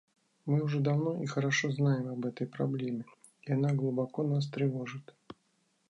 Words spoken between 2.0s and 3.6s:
об этой проблеме, и